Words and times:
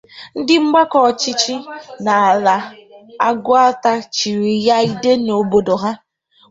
Ndi 0.39 0.55
mgbakọ 0.63 0.97
ọchichi 1.09 1.55
na 2.03 2.13
ala 2.31 2.55
Agụata 3.27 3.91
chiri 4.15 4.53
ya 4.67 4.77
ide 4.91 5.11
na 5.25 5.31
obodo 5.41 5.75
ha. 5.83 5.91